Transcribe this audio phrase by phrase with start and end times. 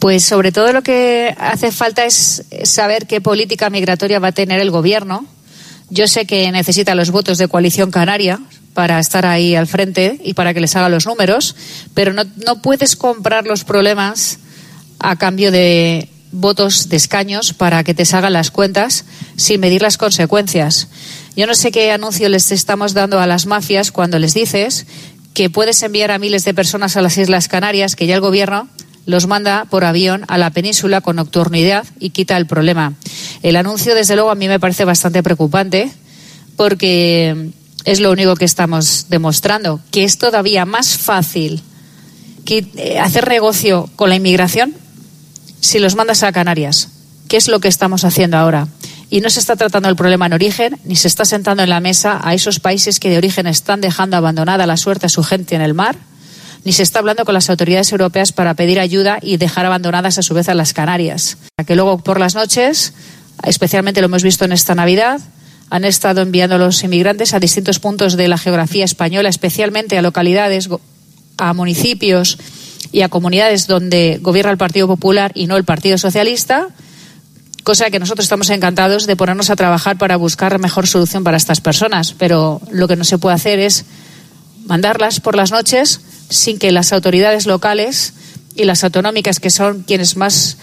[0.00, 4.58] Pues sobre todo lo que hace falta es saber qué política migratoria va a tener
[4.58, 5.26] el gobierno.
[5.90, 8.40] Yo sé que necesita los votos de coalición canaria
[8.72, 11.54] para estar ahí al frente y para que les haga los números,
[11.92, 14.38] pero no, no puedes comprar los problemas
[14.98, 19.04] a cambio de votos de escaños para que te salgan las cuentas
[19.36, 20.88] sin medir las consecuencias.
[21.36, 24.86] Yo no sé qué anuncio les estamos dando a las mafias cuando les dices
[25.34, 28.66] que puedes enviar a miles de personas a las Islas Canarias, que ya el gobierno
[29.10, 32.94] los manda por avión a la península con nocturnidad y quita el problema.
[33.42, 35.90] El anuncio, desde luego, a mí me parece bastante preocupante
[36.56, 37.50] porque
[37.84, 41.62] es lo único que estamos demostrando, que es todavía más fácil
[42.46, 44.74] eh, hacer negocio con la inmigración
[45.60, 46.88] si los mandas a Canarias,
[47.28, 48.66] ¿Qué es lo que estamos haciendo ahora.
[49.08, 51.78] Y no se está tratando el problema en origen, ni se está sentando en la
[51.78, 55.54] mesa a esos países que de origen están dejando abandonada la suerte a su gente
[55.54, 55.96] en el mar,
[56.64, 60.22] ni se está hablando con las autoridades europeas para pedir ayuda y dejar abandonadas a
[60.22, 61.38] su vez a las Canarias.
[61.66, 62.92] Que luego por las noches,
[63.44, 65.20] especialmente lo hemos visto en esta Navidad,
[65.70, 70.02] han estado enviando a los inmigrantes a distintos puntos de la geografía española, especialmente a
[70.02, 70.68] localidades,
[71.38, 72.38] a municipios
[72.92, 76.68] y a comunidades donde gobierna el Partido Popular y no el Partido Socialista,
[77.62, 81.60] cosa que nosotros estamos encantados de ponernos a trabajar para buscar mejor solución para estas
[81.60, 82.14] personas.
[82.18, 83.84] Pero lo que no se puede hacer es
[84.66, 86.00] mandarlas por las noches
[86.30, 88.14] sin que las autoridades locales
[88.54, 90.56] y las autonómicas, que son quienes más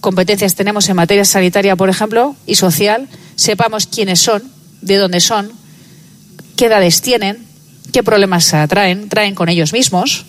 [0.00, 4.42] competencias tenemos en materia sanitaria, por ejemplo, y social, sepamos quiénes son,
[4.80, 5.52] de dónde son,
[6.56, 7.44] qué edades tienen,
[7.92, 10.24] qué problemas traen, traen con ellos mismos,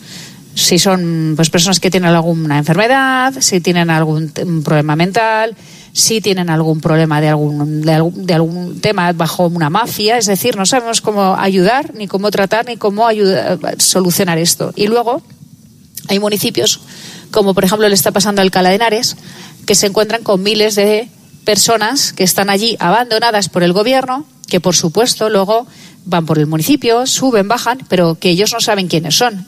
[0.56, 4.30] si son pues personas que tienen alguna enfermedad, si tienen algún
[4.64, 5.56] problema mental,
[5.94, 10.26] si tienen algún problema de algún, de algún, de algún tema bajo una mafia, es
[10.26, 14.74] decir, no sabemos cómo ayudar, ni cómo tratar, ni cómo ayudar, solucionar esto.
[14.76, 15.22] Y luego
[16.08, 16.82] hay municipios,
[17.32, 19.18] como por ejemplo le está pasando Alcalá de Henares,
[19.66, 21.10] que se encuentran con miles de
[21.44, 25.68] personas que están allí abandonadas por el gobierno, que por supuesto luego
[26.06, 29.46] van por el municipio, suben, bajan, pero que ellos no saben quiénes son.